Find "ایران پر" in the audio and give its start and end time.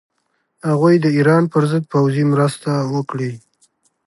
1.17-1.63